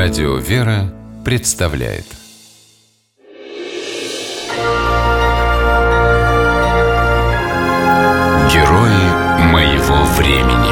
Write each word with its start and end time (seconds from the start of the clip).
Радио 0.00 0.36
«Вера» 0.36 0.94
представляет 1.24 2.04
Герои 8.48 9.50
моего 9.50 10.04
времени 10.16 10.70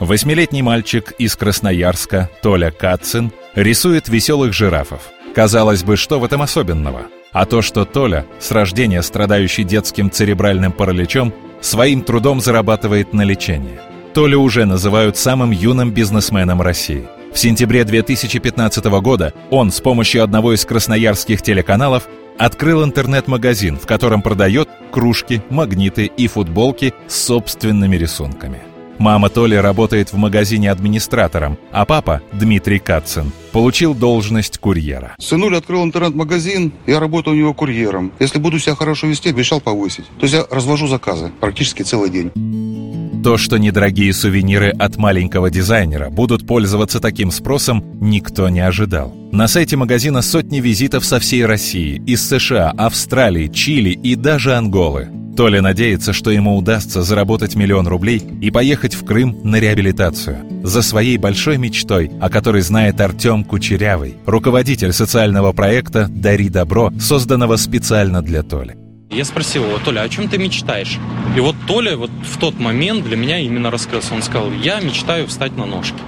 Восьмилетний 0.00 0.60
мальчик 0.60 1.12
из 1.12 1.34
Красноярска, 1.34 2.28
Толя 2.42 2.72
Кацин, 2.72 3.32
рисует 3.54 4.08
веселых 4.10 4.52
жирафов. 4.52 5.00
Казалось 5.34 5.82
бы, 5.82 5.96
что 5.96 6.20
в 6.20 6.24
этом 6.24 6.42
особенного? 6.42 7.04
А 7.32 7.46
то, 7.46 7.62
что 7.62 7.86
Толя, 7.86 8.26
с 8.38 8.50
рождения 8.50 9.00
страдающий 9.02 9.64
детским 9.64 10.10
церебральным 10.10 10.72
параличом, 10.72 11.32
своим 11.62 12.02
трудом 12.02 12.42
зарабатывает 12.42 13.14
на 13.14 13.22
лечение. 13.22 13.80
Толю 14.14 14.40
уже 14.40 14.64
называют 14.64 15.16
самым 15.16 15.50
юным 15.50 15.90
бизнесменом 15.90 16.62
России. 16.62 17.06
В 17.32 17.38
сентябре 17.38 17.84
2015 17.84 18.84
года 19.00 19.32
он 19.50 19.70
с 19.70 19.80
помощью 19.80 20.24
одного 20.24 20.54
из 20.54 20.64
красноярских 20.64 21.42
телеканалов 21.42 22.08
открыл 22.38 22.84
интернет-магазин, 22.84 23.76
в 23.76 23.86
котором 23.86 24.22
продает 24.22 24.68
кружки, 24.90 25.42
магниты 25.50 26.06
и 26.06 26.26
футболки 26.26 26.94
с 27.06 27.16
собственными 27.16 27.96
рисунками. 27.96 28.62
Мама 28.98 29.28
Толи 29.28 29.54
работает 29.54 30.12
в 30.12 30.16
магазине 30.16 30.72
администратором, 30.72 31.56
а 31.70 31.84
папа, 31.84 32.20
Дмитрий 32.32 32.80
Кацин, 32.80 33.30
получил 33.52 33.94
должность 33.94 34.58
курьера. 34.58 35.14
Сынуля 35.20 35.58
открыл 35.58 35.84
интернет-магазин, 35.84 36.72
я 36.86 36.98
работаю 36.98 37.36
у 37.36 37.38
него 37.38 37.54
курьером. 37.54 38.10
Если 38.18 38.40
буду 38.40 38.58
себя 38.58 38.74
хорошо 38.74 39.06
вести, 39.06 39.28
обещал 39.28 39.60
повысить. 39.60 40.06
То 40.18 40.24
есть 40.24 40.34
я 40.34 40.44
развожу 40.50 40.88
заказы 40.88 41.30
практически 41.40 41.82
целый 41.82 42.10
день. 42.10 42.32
То, 43.28 43.36
что 43.36 43.58
недорогие 43.58 44.14
сувениры 44.14 44.70
от 44.70 44.96
маленького 44.96 45.50
дизайнера 45.50 46.08
будут 46.08 46.46
пользоваться 46.46 46.98
таким 46.98 47.30
спросом, 47.30 47.84
никто 48.00 48.48
не 48.48 48.60
ожидал. 48.60 49.14
На 49.32 49.48
сайте 49.48 49.76
магазина 49.76 50.22
сотни 50.22 50.60
визитов 50.60 51.04
со 51.04 51.20
всей 51.20 51.44
России, 51.44 52.02
из 52.06 52.26
США, 52.26 52.70
Австралии, 52.70 53.48
Чили 53.48 53.90
и 53.90 54.14
даже 54.14 54.54
Анголы. 54.54 55.10
Толя 55.36 55.60
надеется, 55.60 56.14
что 56.14 56.30
ему 56.30 56.56
удастся 56.56 57.02
заработать 57.02 57.54
миллион 57.54 57.86
рублей 57.86 58.22
и 58.40 58.50
поехать 58.50 58.94
в 58.94 59.04
Крым 59.04 59.38
на 59.44 59.60
реабилитацию. 59.60 60.38
За 60.64 60.80
своей 60.80 61.18
большой 61.18 61.58
мечтой, 61.58 62.10
о 62.22 62.30
которой 62.30 62.62
знает 62.62 62.98
Артем 62.98 63.44
Кучерявый, 63.44 64.16
руководитель 64.24 64.94
социального 64.94 65.52
проекта 65.52 66.06
«Дари 66.08 66.48
добро», 66.48 66.90
созданного 66.98 67.56
специально 67.56 68.22
для 68.22 68.42
Толи. 68.42 68.87
Я 69.10 69.24
спросил 69.24 69.64
его, 69.64 69.78
Толя, 69.78 70.02
о 70.02 70.08
чем 70.08 70.28
ты 70.28 70.36
мечтаешь? 70.36 70.98
И 71.34 71.40
вот 71.40 71.56
Толя 71.66 71.96
вот 71.96 72.10
в 72.10 72.38
тот 72.38 72.58
момент 72.58 73.04
для 73.04 73.16
меня 73.16 73.38
именно 73.38 73.70
раскрылся. 73.70 74.14
Он 74.14 74.22
сказал, 74.22 74.52
я 74.52 74.80
мечтаю 74.80 75.26
встать 75.26 75.56
на 75.56 75.64
ножки. 75.64 75.98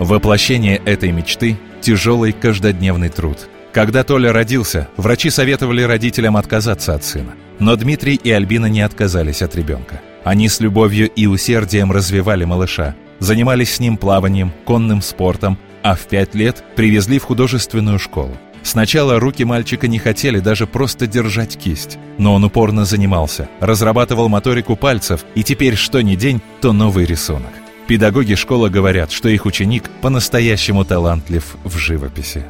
Воплощение 0.00 0.82
этой 0.84 1.12
мечты– 1.12 1.56
тяжелый 1.80 2.32
каждодневный 2.32 3.08
труд. 3.08 3.48
Когда 3.72 4.02
Толя 4.02 4.32
родился, 4.32 4.88
врачи 4.96 5.30
советовали 5.30 5.82
родителям 5.82 6.36
отказаться 6.36 6.94
от 6.94 7.04
сына. 7.04 7.34
Но 7.60 7.76
Дмитрий 7.76 8.16
и 8.16 8.30
Альбина 8.32 8.66
не 8.66 8.80
отказались 8.80 9.40
от 9.40 9.54
ребенка. 9.54 10.00
Они 10.24 10.48
с 10.48 10.58
любовью 10.60 11.08
и 11.08 11.26
усердием 11.26 11.92
развивали 11.92 12.44
малыша, 12.44 12.96
занимались 13.20 13.74
с 13.74 13.80
ним 13.80 13.96
плаванием, 13.96 14.52
конным 14.64 15.02
спортом, 15.02 15.56
а 15.82 15.94
в 15.94 16.00
пять 16.00 16.34
лет 16.34 16.64
привезли 16.74 17.20
в 17.20 17.24
художественную 17.24 18.00
школу. 18.00 18.36
Сначала 18.62 19.18
руки 19.18 19.44
мальчика 19.44 19.88
не 19.88 19.98
хотели 19.98 20.38
даже 20.38 20.66
просто 20.66 21.06
держать 21.06 21.56
кисть, 21.56 21.98
но 22.18 22.34
он 22.34 22.44
упорно 22.44 22.84
занимался, 22.84 23.48
разрабатывал 23.60 24.28
моторику 24.28 24.76
пальцев, 24.76 25.24
и 25.34 25.42
теперь 25.42 25.76
что 25.76 26.00
ни 26.00 26.14
день, 26.14 26.40
то 26.60 26.72
новый 26.72 27.04
рисунок. 27.04 27.50
Педагоги 27.88 28.34
школы 28.34 28.70
говорят, 28.70 29.10
что 29.10 29.28
их 29.28 29.44
ученик 29.44 29.90
по-настоящему 30.00 30.84
талантлив 30.84 31.56
в 31.64 31.76
живописи. 31.76 32.44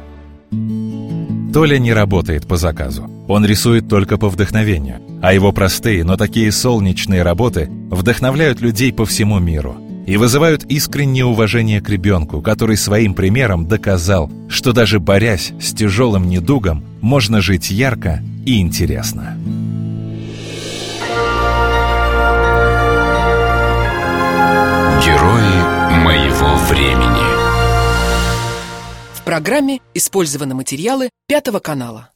Толя 1.53 1.77
не 1.77 1.93
работает 1.93 2.47
по 2.47 2.57
заказу. 2.57 3.09
Он 3.27 3.45
рисует 3.45 3.87
только 3.87 4.17
по 4.17 4.29
вдохновению. 4.29 5.01
А 5.21 5.33
его 5.33 5.51
простые, 5.51 6.03
но 6.03 6.17
такие 6.17 6.51
солнечные 6.51 7.23
работы 7.23 7.69
вдохновляют 7.89 8.61
людей 8.61 8.91
по 8.91 9.05
всему 9.05 9.39
миру 9.39 9.82
и 10.05 10.17
вызывают 10.17 10.63
искреннее 10.65 11.25
уважение 11.25 11.81
к 11.81 11.89
ребенку, 11.89 12.41
который 12.41 12.77
своим 12.77 13.13
примером 13.13 13.67
доказал, 13.67 14.31
что 14.49 14.73
даже 14.73 14.99
борясь 14.99 15.53
с 15.61 15.73
тяжелым 15.73 16.27
недугом, 16.27 16.83
можно 17.01 17.41
жить 17.41 17.71
ярко 17.71 18.21
и 18.45 18.59
интересно. 18.59 19.37
Герои 25.03 26.03
моего 26.03 26.55
времени 26.69 27.23
В 29.15 29.23
программе 29.23 29.79
использованы 29.93 30.55
материалы 30.55 31.09
Пятого 31.27 31.59
канала. 31.59 32.12